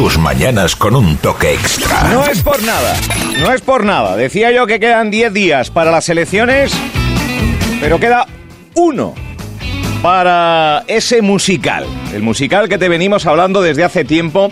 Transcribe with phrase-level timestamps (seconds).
[0.00, 2.04] tus mañanas con un toque extra.
[2.04, 2.94] No es por nada,
[3.38, 4.16] no es por nada.
[4.16, 6.72] Decía yo que quedan 10 días para las elecciones,
[7.82, 8.26] pero queda
[8.76, 9.14] uno
[10.00, 11.84] para ese musical.
[12.14, 14.50] El musical que te venimos hablando desde hace tiempo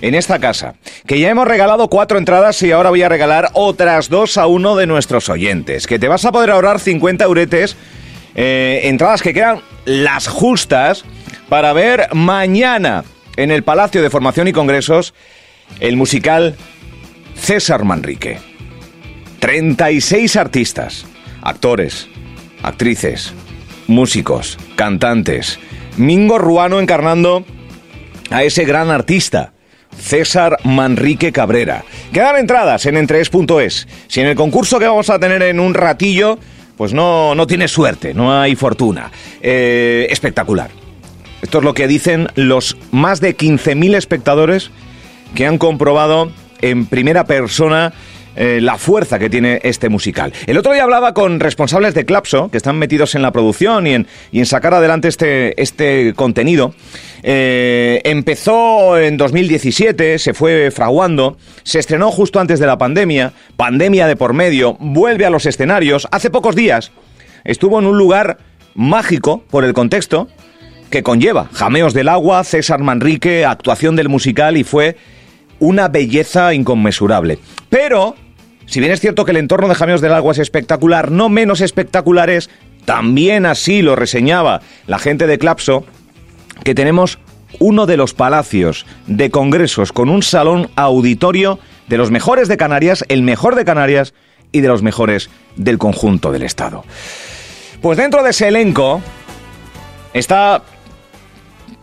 [0.00, 0.74] en esta casa.
[1.06, 4.74] Que ya hemos regalado cuatro entradas y ahora voy a regalar otras dos a uno
[4.74, 5.86] de nuestros oyentes.
[5.86, 7.76] Que te vas a poder ahorrar 50 euretes.
[8.34, 11.04] eh, entradas que quedan las justas
[11.48, 13.04] para ver mañana
[13.38, 15.14] en el Palacio de Formación y Congresos
[15.78, 16.56] el musical
[17.36, 18.38] César Manrique.
[19.38, 21.06] 36 artistas,
[21.40, 22.08] actores,
[22.62, 23.32] actrices,
[23.86, 25.60] músicos, cantantes.
[25.96, 27.44] Mingo Ruano encarnando
[28.30, 29.52] a ese gran artista.
[29.96, 31.84] César Manrique Cabrera.
[32.12, 33.86] Quedan entradas en entrees.es.
[34.08, 36.38] Si en el concurso que vamos a tener en un ratillo,
[36.76, 39.12] pues no, no tiene suerte, no hay fortuna.
[39.40, 40.87] Eh, espectacular.
[41.42, 44.70] Esto es lo que dicen los más de 15.000 espectadores
[45.34, 46.30] que han comprobado
[46.60, 47.92] en primera persona
[48.40, 50.32] eh, la fuerza que tiene este musical.
[50.46, 53.94] El otro día hablaba con responsables de Clapso, que están metidos en la producción y
[53.94, 56.72] en, sacar adelante este, este contenido.
[57.24, 64.06] Eh, empezó en 2017, se fue fraguando, se estrenó justo antes de la pandemia, pandemia
[64.06, 66.06] de por medio, vuelve a los escenarios.
[66.12, 66.92] Hace pocos días
[67.42, 68.38] estuvo en un lugar
[68.76, 70.28] mágico por el contexto
[70.90, 74.96] que conlleva Jameos del Agua, César Manrique, actuación del musical y fue
[75.58, 77.38] una belleza inconmensurable.
[77.68, 78.14] Pero,
[78.66, 81.60] si bien es cierto que el entorno de Jameos del Agua es espectacular, no menos
[81.60, 82.48] espectacular es,
[82.84, 85.84] también así lo reseñaba la gente de Clapso,
[86.64, 87.18] que tenemos
[87.58, 91.58] uno de los palacios de congresos con un salón auditorio
[91.88, 94.14] de los mejores de Canarias, el mejor de Canarias
[94.52, 96.84] y de los mejores del conjunto del Estado.
[97.80, 99.00] Pues dentro de ese elenco
[100.12, 100.62] está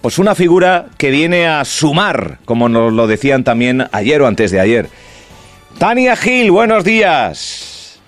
[0.06, 4.52] pues una figura que viene a sumar, como nos lo decían también ayer o antes
[4.52, 4.86] de ayer.
[5.80, 8.00] Tania Gil, buenos días.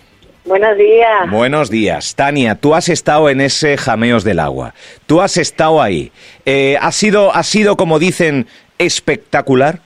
[0.46, 1.32] Buenos días.
[1.32, 2.14] Buenos días.
[2.14, 4.76] Tania, tú has estado en ese Jameos del Agua.
[5.08, 6.12] Tú has estado ahí.
[6.46, 8.46] Eh, ¿ha, sido, ¿Ha sido, como dicen,
[8.78, 9.80] espectacular?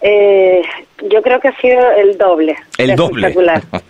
[0.00, 0.62] Eh,
[1.10, 2.54] yo creo que ha sido el doble.
[2.78, 3.26] El doble.
[3.26, 3.62] Espectacular.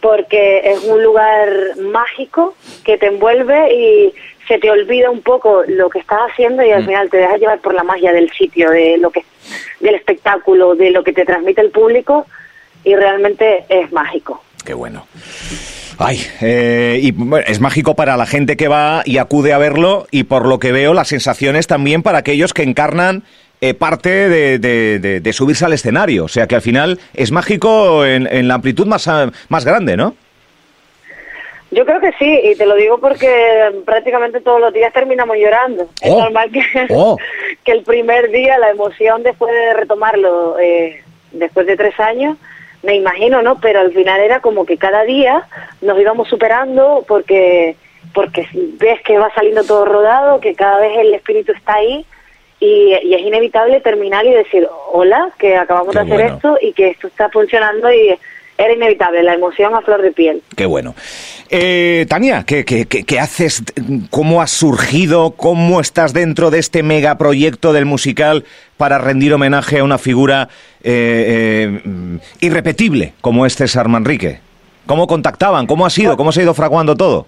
[0.00, 4.14] Porque es un lugar mágico que te envuelve y
[4.50, 6.86] se te olvida un poco lo que estás haciendo y al Mm.
[6.86, 9.24] final te dejas llevar por la magia del sitio, de lo que,
[9.78, 12.26] del espectáculo, de lo que te transmite el público
[12.82, 14.42] y realmente es mágico.
[14.64, 15.06] Qué bueno.
[15.98, 20.06] Ay, eh, y bueno, es mágico para la gente que va y acude a verlo
[20.10, 23.22] y por lo que veo las sensaciones también para aquellos que encarnan
[23.60, 26.24] eh, parte de, de- de- de subirse al escenario.
[26.24, 29.08] O sea que al final es mágico en, en la amplitud más,
[29.50, 30.16] más grande, ¿no?
[31.72, 35.84] Yo creo que sí, y te lo digo porque prácticamente todos los días terminamos llorando.
[36.02, 37.16] Es Oh, normal que, oh.
[37.64, 42.36] que el primer día, la emoción después de retomarlo, eh, después de tres años,
[42.82, 43.60] me imagino, ¿no?
[43.60, 45.46] Pero al final era como que cada día
[45.80, 47.76] nos íbamos superando porque,
[48.14, 52.04] porque ves que va saliendo todo rodado, que cada vez el espíritu está ahí
[52.58, 56.34] y, y es inevitable terminar y decir, hola, que acabamos Qué de hacer bueno.
[56.36, 58.18] esto y que esto está funcionando y
[58.64, 60.42] era inevitable, la emoción a flor de piel.
[60.56, 60.94] Qué bueno.
[61.48, 63.62] Eh, Tania, ¿qué, qué, qué- haces?
[64.10, 65.32] ¿Cómo has surgido?
[65.32, 68.44] ¿Cómo estás dentro de este megaproyecto del musical
[68.76, 70.48] para rendir homenaje a una figura
[70.82, 74.40] eh, eh, irrepetible como es César Manrique?
[74.86, 75.66] ¿Cómo contactaban?
[75.66, 76.16] ¿Cómo ha sido?
[76.16, 77.26] ¿Cómo se ha ido fraguando todo?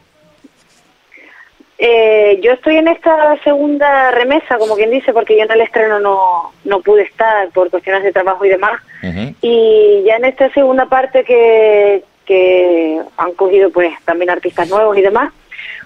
[1.84, 5.98] Eh, yo estoy en esta segunda remesa, como quien dice, porque yo en el estreno
[5.98, 8.81] no, no pude estar por cuestiones de trabajo y demás.
[9.43, 15.03] Y ya en esta segunda parte que, que han cogido pues también artistas nuevos y
[15.03, 15.32] demás,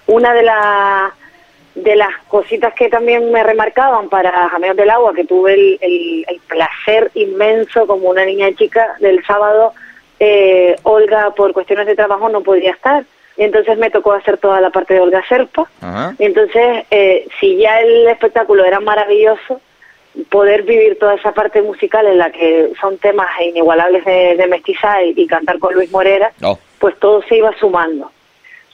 [0.06, 1.12] una de las
[1.76, 6.24] de las cositas que también me remarcaban para Jameos del Agua, que tuve el, el-
[6.28, 9.72] el placer inmenso como una niña chica del sábado,
[10.20, 13.04] eh, Olga por cuestiones de trabajo no podía estar.
[13.36, 15.68] Y entonces me tocó hacer toda la parte de Olga Serpa.
[16.18, 19.60] Y entonces, eh, si ya el espectáculo era maravilloso,
[20.30, 25.08] poder vivir toda esa parte musical en la que son temas inigualables de, de mestizaje
[25.08, 26.58] y, y cantar con Luis Morera, Oh.
[26.78, 28.10] pues todo se iba sumando.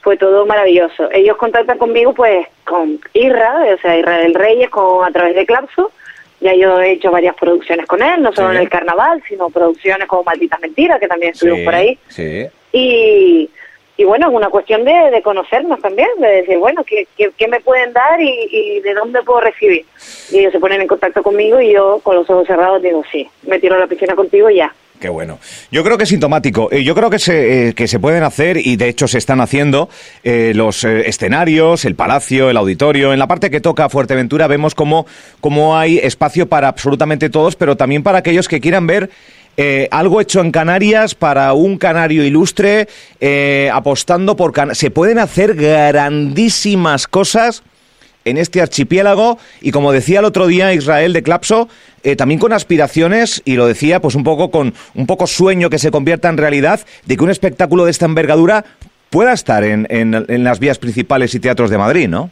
[0.01, 1.09] Fue todo maravilloso.
[1.11, 5.91] Ellos contactan conmigo pues con Irra, o sea, Israel Reyes, con, a través de Clapso.
[6.39, 8.55] Ya yo he hecho varias producciones con él, no solo Sí.
[8.55, 11.97] en el carnaval, sino producciones como Malditas Mentiras, que también estuvimos Sí, por ahí.
[12.09, 12.45] Sí.
[12.73, 13.49] Y,
[13.95, 17.59] y bueno, es una cuestión de, de conocernos también, de decir, bueno, ¿qué, qué, me
[17.59, 19.85] pueden dar y, y de dónde puedo recibir?
[20.31, 23.29] Y ellos se ponen en contacto conmigo y yo con los ojos cerrados digo, sí,
[23.43, 24.73] me tiro a la piscina contigo y ya.
[25.03, 25.37] Qué bueno.
[25.69, 26.69] Yo creo que es sintomático.
[26.71, 29.41] Eh, yo creo que se, eh, que se pueden hacer, y de hecho se están
[29.41, 29.89] haciendo,
[30.23, 33.11] eh, los escenarios, el palacio, el auditorio.
[33.11, 35.05] En la parte que toca Fuerteventura vemos cómo,
[35.41, 39.09] cómo hay espacio para absolutamente todos, pero también para aquellos que quieran ver
[39.91, 42.87] algo hecho en Canarias para un canario ilustre,
[43.71, 44.53] apostando por...
[44.75, 47.63] se pueden hacer grandísimas cosas
[48.25, 51.67] en este archipiélago y como decía el otro día Israel de Clapso,
[52.03, 55.79] eh, también con aspiraciones y lo decía pues un poco con un poco sueño que
[55.79, 58.65] se convierta en realidad de que un espectáculo de esta envergadura
[59.09, 62.31] pueda estar en, en, las vías principales y teatros de Madrid, ¿no?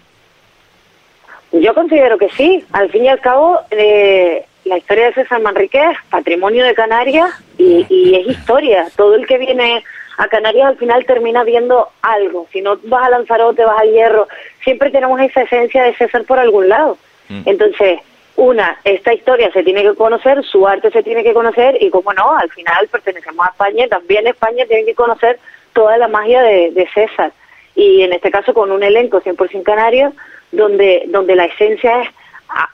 [1.52, 2.66] Yo considero que sí.
[2.72, 7.32] Al fin y al cabo, eh, la historia de César Manrique es patrimonio de Canarias
[7.58, 8.88] y, y es historia.
[8.96, 9.84] Todo el que viene
[10.18, 12.48] a Canarias al final termina viendo algo.
[12.52, 14.28] Si no vas a Lanzarote, vas al Hierro,
[14.64, 16.98] siempre tenemos esa esencia de César por algún lado.
[17.30, 17.42] Mm.
[17.46, 18.00] Entonces,
[18.36, 22.14] una, esta historia se tiene que conocer, su arte se tiene que conocer y, como
[22.14, 25.40] no, al final pertenecemos a España, también España tiene que conocer
[25.74, 27.32] toda la magia de, César.
[27.76, 30.14] Y en este caso con un elenco 100% canario,
[30.52, 32.10] donde, donde la esencia es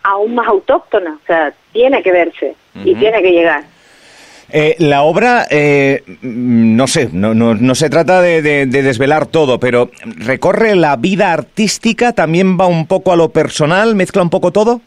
[0.03, 3.63] aún más autóctona, o sea, tiene que verse y tiene que llegar.
[4.49, 10.75] Eh, la obra, eh, no sé, no, no, se trata de, desvelar todo, pero recorre
[10.75, 14.79] la vida artística, también va un poco a lo personal, mezcla un poco todo.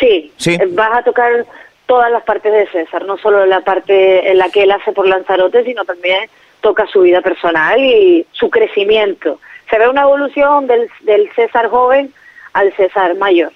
[0.00, 0.54] Sí, ¿Sí?
[0.54, 1.46] Eh, vas a tocar
[1.86, 5.06] todas las partes de César, no solo la parte en la que él hace por
[5.06, 6.28] Lanzarote, sino también
[6.60, 9.38] toca su vida personal y su crecimiento.
[9.70, 12.12] Se ve una evolución del, del César joven
[12.54, 13.52] al César mayor.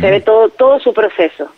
[0.00, 1.50] Se ve todo, todo su proceso.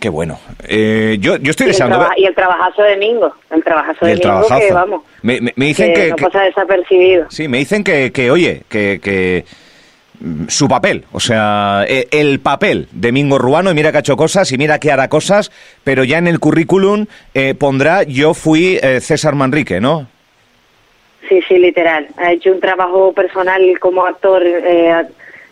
[0.00, 0.40] Qué bueno.
[0.66, 2.08] Eh, yo, yo estoy deseando.
[2.16, 3.34] Y el, trabajazo de Mingo.
[3.50, 5.02] El trabajazo de Mingo que, vamos.
[5.22, 7.26] Me, dicen que, No pasa desapercibido.
[7.30, 9.44] Sí, me dicen que, que oye, que, que
[10.20, 14.00] mm, su papel, o sea, e, el papel de Mingo Ruano, y mira que ha
[14.00, 15.52] hecho cosas y mira que hará cosas,
[15.84, 17.04] pero ya en el currículum
[17.34, 20.08] eh, pondrá yo fui eh, César Manrique, ¿no?
[21.28, 22.08] Sí, sí, literal.
[22.16, 24.42] Ha hecho un trabajo personal como actor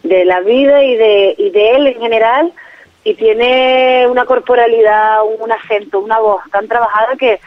[0.02, 2.52] de la vida y de, y de él en general
[3.04, 7.40] y tiene una corporalidad, un acento, una voz tan trabajada que,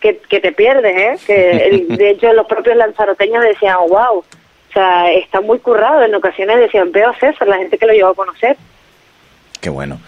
[0.00, 1.18] que, te pierdes, ¿eh?
[1.26, 4.24] Que de hecho los propios lanzaroteños decían, wow, o
[4.72, 6.02] sea, está muy currado.
[6.02, 8.56] En ocasiones decían, veo a César, la gente que lo llevó a conocer.
[9.60, 9.98] Qué bueno.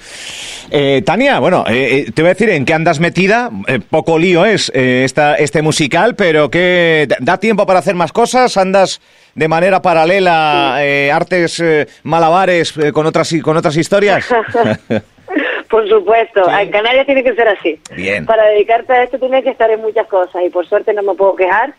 [0.71, 3.51] Eh, Tania, bueno, eh, eh, te voy a decir en qué andas metida.
[3.91, 8.57] poco lío es esta, este musical, pero que da tiempo para hacer más cosas.
[8.57, 9.01] Andas
[9.35, 10.77] de manera paralela
[11.13, 11.63] artes
[12.03, 14.29] malabares con otras con otras historias.
[15.71, 17.81] por supuesto, en Canarias tiene que ser así.
[17.95, 18.27] Bien.
[18.27, 21.15] Para dedicarte a esto tienes que estar en muchas cosas y por suerte no me
[21.15, 21.75] puedo quejar.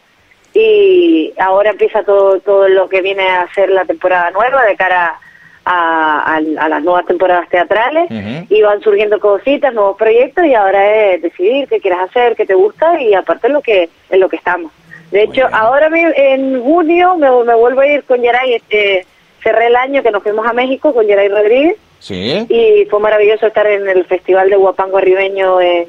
[0.53, 5.05] Y ahora empieza todo todo lo que viene a ser la temporada nueva de cara
[5.05, 5.28] a
[5.65, 8.09] a, las nuevas temporadas teatrales
[8.49, 12.55] y van surgiendo cositas, nuevos proyectos y ahora es decidir qué quieres hacer, qué te
[12.55, 14.71] gusta y aparte en lo que, en lo que estamos.
[15.11, 19.05] De hecho, ahora en junio me, vuelvo a ir con Yeray, este,
[19.41, 21.77] cerré el año que nos fuimos a México con Yeray Rodríguez
[22.07, 25.87] y fue maravilloso estar en el Festival de Guapango Ribeño en,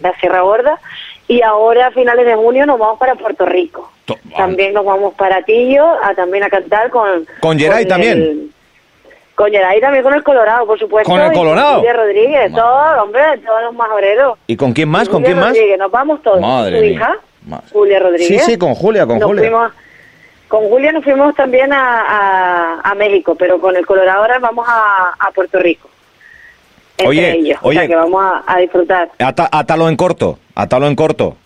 [0.00, 0.80] la Sierra Gorda
[1.28, 3.90] y ahora a finales de junio nos vamos para Puerto Rico.
[4.36, 7.26] también nos vamos para Tillo a también a cantar con...
[7.40, 8.52] Con Yeray también.
[9.36, 11.12] Con Yeray también con el Colorado, por supuesto.
[11.12, 11.76] ¿Con el Colorado?
[11.76, 14.38] Julia Rodríguez, todos, hombre, todos los majoreros.
[14.46, 15.10] ¿Y con quién más?
[15.10, 15.48] ¿Con quién más?
[15.48, 16.40] Rodríguez, nos vamos todos.
[16.40, 17.18] Madre Su hija,
[17.70, 18.28] Julia Rodríguez.
[18.28, 19.70] Sí, sí, con Julia, con Julia.
[20.48, 25.12] con Julia nos fuimos también a, a, México, pero con el Colorado ahora vamos a,
[25.18, 25.90] a Puerto Rico.
[27.06, 29.10] oye, oye, o sea que vamos a, disfrutar.
[29.18, 31.36] Atalo en corto, atalo en corto.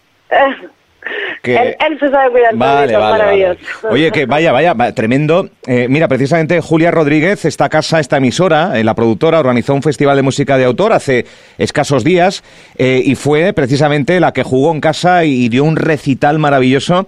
[1.42, 3.60] Él, se sabe cuidar vale, maravilloso.
[3.88, 5.48] Oye, que vaya, vaya, tremendo.
[5.66, 10.16] Eh, mira, precisamente Julia Rodríguez, esta casa, esta emisora, eh, la productora, organizó un festival
[10.16, 11.24] de música de autor hace
[11.58, 12.42] escasos días
[12.76, 17.06] eh, y fue precisamente la que jugó en casa y, dio un recital maravilloso.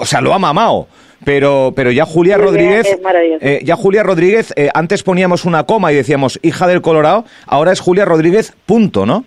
[0.00, 0.88] o sea, lo ha mamado
[1.24, 2.86] pero pero ya Julia Rodríguez
[3.62, 8.04] ya Julia Rodríguez antes poníamos una coma y decíamos hija del Colorado ahora es Julia
[8.06, 9.24] Rodríguez punto no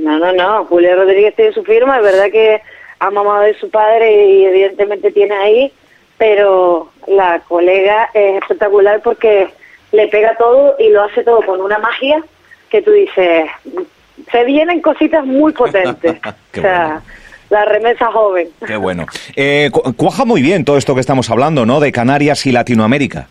[0.00, 2.60] no no no Julia Rodríguez tiene su firma es verdad que
[3.00, 5.72] ha mamado de su padre y evidentemente tiene ahí,
[6.18, 9.48] pero la colega es espectacular porque
[9.90, 12.22] le pega todo y lo hace todo con una magia
[12.68, 13.50] que tú dices,
[14.30, 16.16] se vienen cositas muy potentes.
[16.58, 17.00] o sea,
[17.48, 18.48] la remesa joven.
[18.64, 19.06] Qué bueno.
[19.34, 21.80] Eh, cuaja muy bien todo esto que estamos hablando, ¿no?
[21.80, 23.28] De Canarias y Latinoamérica.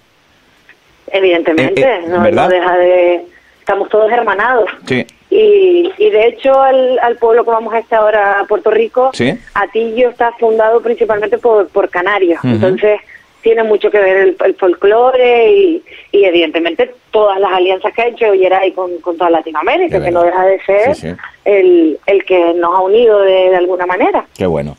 [1.11, 3.25] Evidentemente, eh, eh, no, no deja de...
[3.59, 4.69] Estamos todos hermanados.
[4.87, 5.05] Sí.
[5.39, 9.11] Y, y de hecho al, pueblo que vamos a estar ahora, a Puerto Rico,
[9.53, 12.39] Atillo está fundado principalmente por, por canarios.
[12.43, 12.99] Entonces
[13.41, 18.07] tiene mucho que ver el, el folclore y, y, evidentemente todas las alianzas que ha
[18.07, 22.75] hecho Yeray con, con toda Latinoamérica, que no deja de ser El, el que nos
[22.75, 24.25] ha unido de, de alguna manera.
[24.37, 24.75] Qué bueno.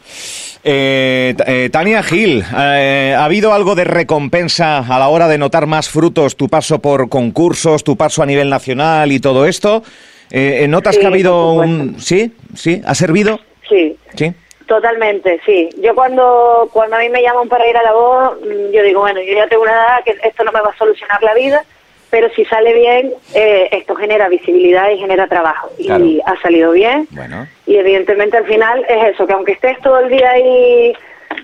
[0.62, 5.66] Eh, eh, Tania Gil, eh, ¿ha habido algo de recompensa a la hora de notar
[5.66, 9.82] más frutos tu paso por concursos, tu paso a nivel nacional y todo esto?
[10.30, 12.00] Eh, ¿Notas Sí, que ha habido un...
[12.00, 12.32] ¿Sí?
[12.54, 12.80] ¿Sí?
[12.84, 13.40] ¿Ha servido?
[13.68, 14.32] Sí, Sí.
[14.66, 15.68] Totalmente, sí.
[15.82, 19.00] Yo cuando, cuando a mí me llaman para ir a la voz, mm, yo digo,
[19.00, 21.64] bueno, yo ya tengo una edad que esto no me va a solucionar la vida,
[22.08, 25.70] pero si sale bien, eh, esto genera visibilidad y genera trabajo.
[25.84, 26.04] Claro.
[26.04, 27.08] Y ha salido bien.
[27.10, 27.48] Bueno.
[27.66, 30.92] Y evidentemente al final es eso, que aunque estés todo el día ahí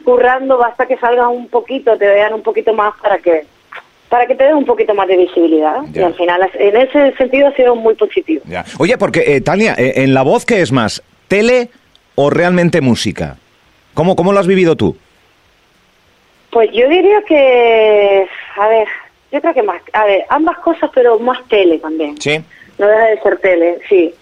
[0.05, 3.45] currando, basta que salgas un poquito, te vean un poquito más para que
[4.09, 5.79] para que te den un poquito más de visibilidad.
[5.93, 6.03] Ya.
[6.03, 8.43] Y al final, en ese sentido, ha sido muy positivo.
[8.47, 8.65] Ya.
[8.79, 11.03] Oye, porque, eh, Tania, eh, ¿en la voz qué es más?
[11.29, 11.69] ¿Tele
[12.15, 13.37] o realmente música?
[13.95, 14.97] ¿Cómo, cómo lo has vivido tú?
[16.51, 18.89] Pues yo diría que, a ver,
[19.33, 22.21] yo creo que más, a ver, ambas cosas, pero más tele también.
[22.21, 22.41] Sí.
[22.79, 24.15] No deja de ser tele, sí.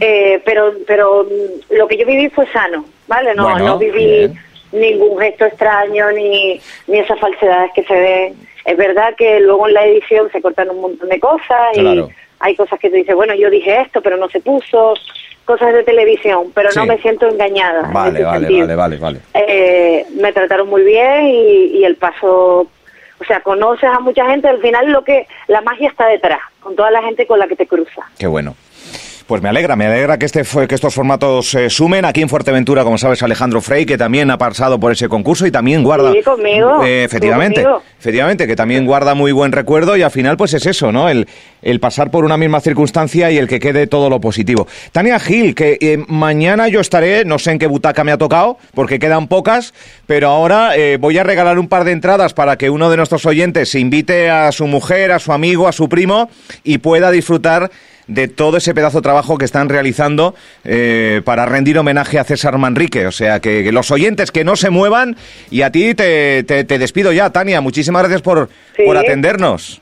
[0.00, 3.34] Eh, pero, pero mm, lo que yo viví fue sano, ¿vale?
[3.34, 4.34] No, Bueno, no viví bien.
[4.72, 8.34] ningún gesto extraño ni, ni esas falsedades que se ven.
[8.64, 12.08] Es verdad que luego en la edición se cortan un montón de cosas Claro.
[12.08, 14.94] y hay cosas que tú dices, bueno, yo dije esto, pero no se puso,
[15.44, 17.86] cosas de televisión, pero no me siento engañada.
[17.86, 19.18] en Vale, ese vale, vale, vale, vale.
[19.34, 22.66] Eh, me trataron muy bien y, y el paso,
[23.20, 26.74] o sea, conoces a mucha gente, al final lo que la magia está detrás, con
[26.76, 28.02] toda la gente con la que te cruza.
[28.18, 28.54] Qué bueno.
[29.32, 32.04] Pues me alegra, me alegra que, este, que estos formatos se sumen.
[32.04, 35.50] Aquí en Fuerteventura, como sabes, Alejandro Frey, que también ha pasado por ese concurso y
[35.50, 36.12] también guarda...
[36.12, 36.84] Sí, conmigo.
[36.84, 37.82] Eh, efectivamente, conmigo.
[37.98, 41.08] efectivamente, que también guarda muy buen recuerdo y al final pues es eso, ¿no?
[41.08, 41.26] El,
[41.62, 44.68] el pasar por una misma circunstancia y el que quede todo lo positivo.
[44.92, 48.58] Tania Gil, que eh, mañana yo estaré, no sé en qué butaca me ha tocado,
[48.74, 49.72] porque quedan pocas,
[50.04, 53.24] pero ahora eh, voy a regalar un par de entradas para que uno de nuestros
[53.24, 56.28] oyentes se invite a su mujer, a su amigo, a su primo
[56.64, 57.70] y pueda disfrutar
[58.14, 62.58] de todo ese pedazo de trabajo que están realizando eh, para rendir homenaje a César
[62.58, 63.06] Manrique.
[63.06, 65.16] O sea, que, que los oyentes que no se muevan
[65.50, 67.60] y a ti te, te- te despido ya, Tania.
[67.60, 68.82] Muchísimas gracias por, Sí.
[68.84, 69.80] por atendernos.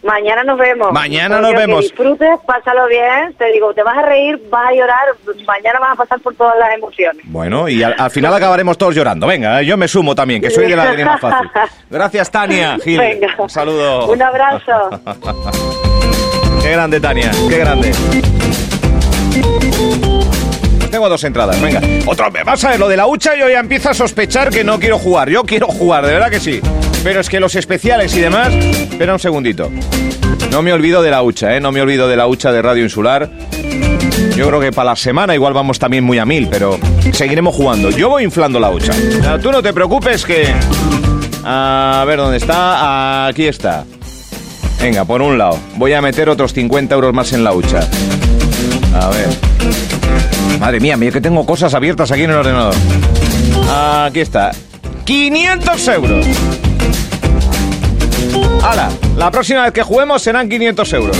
[0.00, 0.92] Mañana nos vemos.
[0.92, 1.80] Mañana nos vemos.
[1.80, 5.04] Que disfrutes, pásalo bien, te digo, te vas a reír, vas a llorar,
[5.44, 7.24] mañana vas a pasar por todas las emociones.
[7.28, 9.26] Bueno, y al, al final acabaremos todos llorando.
[9.26, 11.50] Venga, yo me sumo también, que soy de la lágrima fácil.
[11.90, 13.00] Gracias, Tania Gil.
[13.00, 13.34] Venga.
[13.38, 14.06] Un saludo.
[14.06, 14.72] Un abrazo.
[16.68, 17.92] Qué grande, Tania, qué grande.
[20.90, 21.80] Tengo dos entradas, venga.
[22.04, 24.78] Otro, vas a ver, lo de la hucha yo ya empiezo a sospechar que no
[24.78, 25.30] quiero jugar.
[25.30, 26.60] Yo quiero jugar, de verdad que sí.
[27.02, 28.52] Pero es que los especiales y demás...
[28.52, 29.70] Espera un segundito.
[30.50, 31.60] No me olvido de la hucha, ¿eh?
[31.60, 33.30] No me olvido de la hucha de Radio Insular.
[34.36, 36.78] Yo creo que para la semana igual vamos también muy a mil, pero
[37.12, 37.88] seguiremos jugando.
[37.88, 38.92] Yo voy inflando la hucha.
[39.42, 40.52] Tú no te preocupes que...
[41.44, 43.26] A ver, ¿dónde está?
[43.26, 43.86] Aquí está.
[44.80, 45.58] Venga, por un lado.
[45.76, 47.80] Voy a meter otros 50 euros más en la hucha.
[48.94, 49.28] A ver.
[50.60, 52.74] Madre mía, mira que tengo cosas abiertas aquí en el ordenador.
[53.70, 54.52] Aquí está.
[55.04, 56.26] 500 euros.
[58.62, 58.90] ¡Hala!
[59.16, 61.16] La próxima vez que juguemos serán 500 euros.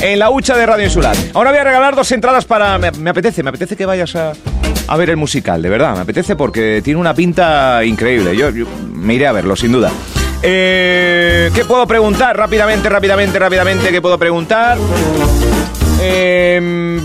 [0.00, 1.16] En la hucha de Radio Insular.
[1.34, 2.78] Ahora voy a regalar dos entradas para...
[2.78, 4.32] Me, apetece, me apetece que vayas a,
[4.96, 5.94] ver el musical, de verdad.
[5.94, 8.36] Me apetece porque tiene una pinta increíble.
[8.36, 8.50] Yo
[8.92, 9.90] me iré a verlo, sin duda.
[10.42, 12.36] Eh, ¿Qué puedo preguntar?
[12.36, 13.90] Rápidamente, rápidamente, rápidamente.
[13.90, 14.78] ¿Qué puedo preguntar?
[16.00, 16.98] Eh,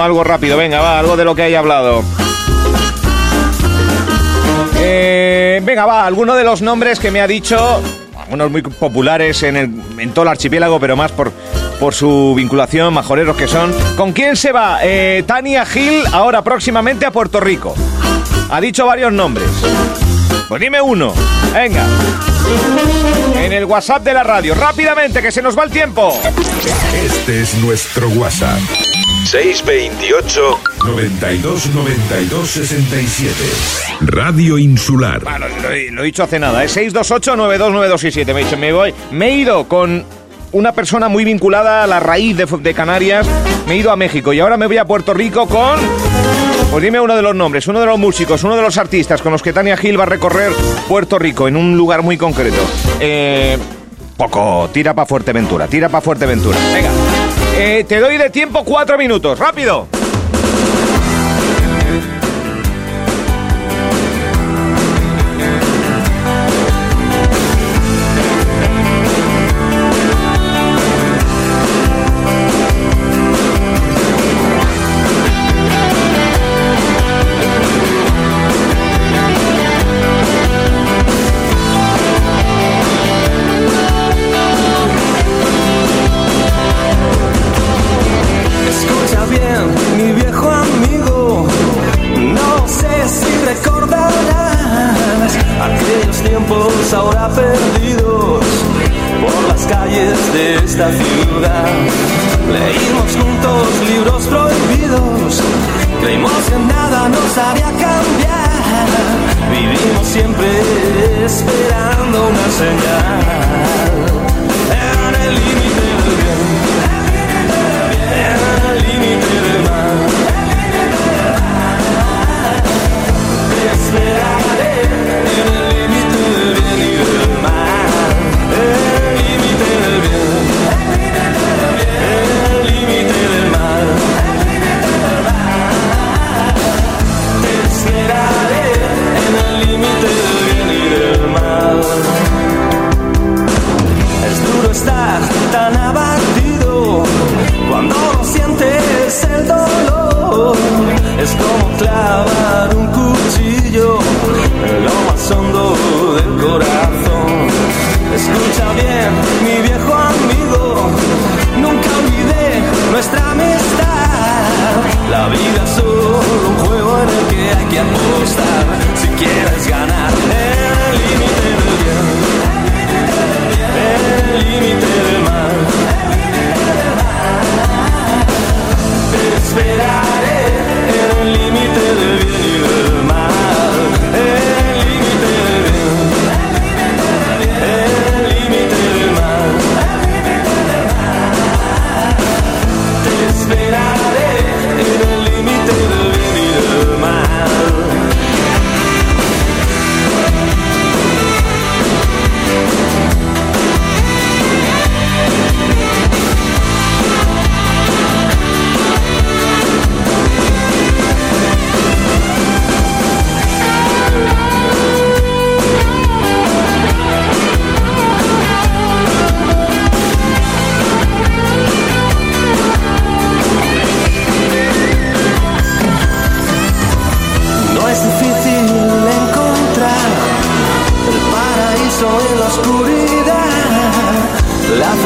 [0.00, 2.02] algo rápido, venga, va, algo de lo que haya hablado.
[4.78, 7.80] Eh, venga, va, alguno de los nombres que me ha dicho,
[8.18, 11.32] algunos muy populares en, el- en todo el archipiélago, pero más por,
[11.80, 13.72] por su vinculación, majoreros que son.
[13.96, 14.80] ¿Con quién se va?
[14.82, 17.74] Eh, Tania Gil, ahora próximamente a Puerto Rico.
[18.50, 19.48] Ha dicho varios nombres.
[20.48, 21.12] Pues dime uno.
[21.52, 21.84] Venga.
[23.42, 24.54] En el WhatsApp de la radio.
[24.54, 26.12] Rápidamente, que se nos va el tiempo.
[27.04, 28.58] Este es nuestro WhatsApp.
[29.24, 33.32] 628 92 92 67.
[34.02, 35.24] Radio Insular.
[35.24, 36.68] Bueno, lo, he- lo he dicho hace nada, ¿eh?
[36.68, 38.26] 628-929267.
[38.32, 38.94] Me he dicho, me voy.
[39.10, 40.04] Me he ido con
[40.52, 43.26] una persona muy vinculada a la raíz de, de Canarias.
[43.66, 45.80] Me he ido a México y ahora me voy a Puerto Rico con.
[46.70, 49.32] Pues dime uno de los nombres, uno de los músicos, uno de los artistas con
[49.32, 50.52] los que Tania Gil va a recorrer
[50.88, 52.58] Puerto Rico en un lugar muy concreto.
[53.00, 53.56] Eh,
[54.16, 56.58] poco, tira para Fuerteventura, tira para Fuerteventura.
[56.74, 56.90] Venga,
[57.58, 59.86] Eh, te doy de tiempo cuatro minutos, rápido.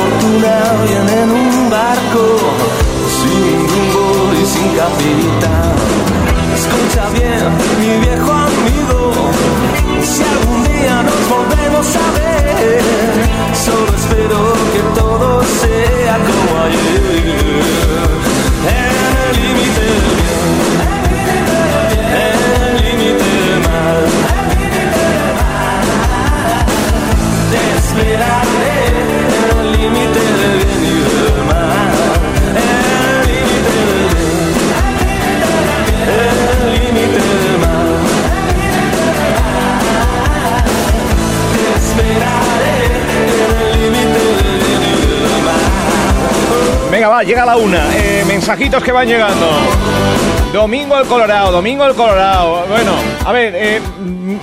[0.00, 0.54] Fortuna
[0.86, 2.22] viene en un barco
[3.16, 4.04] sin rumbo
[4.40, 5.74] y sin capitán.
[6.58, 7.44] Escucha bien,
[7.80, 9.00] mi viejo amigo,
[10.02, 12.82] si algún día nos volvemos a ver,
[13.66, 14.38] solo espero
[14.72, 15.28] que todo
[15.62, 17.20] sea como ayer.
[18.78, 19.88] En el límite
[20.88, 21.42] del
[21.90, 23.34] bien el límite
[23.66, 24.04] mal.
[27.76, 28.59] Esperaré
[47.22, 47.96] llega la una.
[47.96, 49.46] Eh, mensajitos que van llegando.
[50.52, 52.66] Domingo el Colorado, Domingo el Colorado.
[52.68, 52.92] Bueno,
[53.24, 54.36] a ver, eh, mm,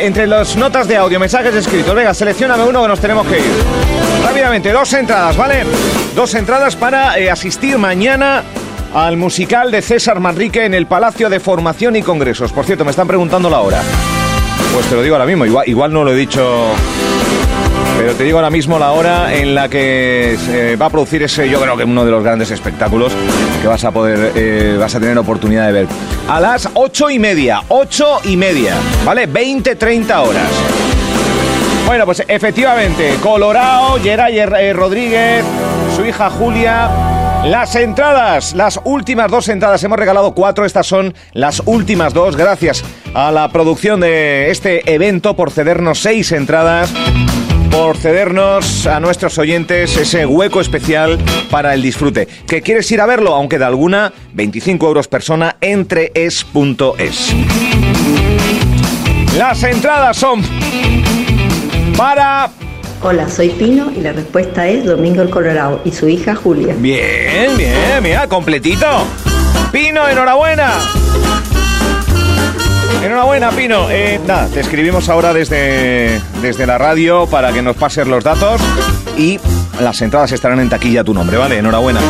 [0.00, 1.94] entre las notas de audio, mensajes escritos.
[1.94, 3.64] Venga, seleccioname uno que nos tenemos que ir.
[4.24, 5.64] Rápidamente, dos entradas, ¿vale?
[6.14, 8.42] Dos entradas para eh, asistir mañana
[8.94, 12.52] al musical de César Manrique en el Palacio de Formación y Congresos.
[12.52, 13.82] Por cierto, me están preguntando la hora.
[14.72, 16.74] Pues te lo digo ahora mismo, igual no lo he dicho
[18.06, 21.50] pero te digo ahora mismo la hora en la que se va a producir ese,
[21.50, 23.12] yo creo que uno de los grandes espectáculos
[23.60, 25.86] que vas a poder, eh, vas a tener oportunidad de ver.
[26.28, 29.26] A las ocho y media, ocho y media, ¿vale?
[29.26, 30.48] 20, 30 horas.
[31.84, 35.44] Bueno, pues efectivamente, Colorado, Geray eh, Rodríguez,
[35.96, 36.88] su hija Julia.
[37.44, 42.84] Las entradas, las últimas dos entradas, hemos regalado cuatro, estas son las últimas dos, gracias
[43.14, 46.92] a la producción de este evento por cedernos seis entradas
[47.70, 51.18] por cedernos a nuestros oyentes ese hueco especial
[51.50, 52.26] para el disfrute.
[52.46, 53.34] ¿Que quieres ir a verlo?
[53.34, 57.34] Aunque de alguna, 25 euros persona entre es.es.
[59.36, 60.42] Las entradas son
[61.96, 62.50] para...
[63.02, 66.74] Hola, soy Pino y la respuesta es Domingo el Colorado y su hija Julia.
[66.78, 68.86] Bien, bien, mira, completito.
[69.70, 70.72] Pino, enhorabuena.
[73.02, 73.90] Enhorabuena, Pino.
[73.90, 78.60] Eh, nada, te escribimos ahora desde, desde la radio para que nos pases los datos
[79.16, 79.38] y
[79.80, 81.58] las entradas estarán en taquilla tu nombre, ¿vale?
[81.58, 82.00] Enhorabuena.